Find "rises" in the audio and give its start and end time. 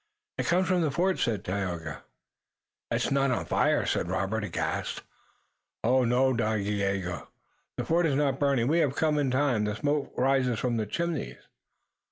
10.17-10.57